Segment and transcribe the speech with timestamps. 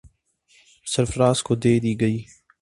[0.93, 2.17] سرفراز کو دے دی گئی۔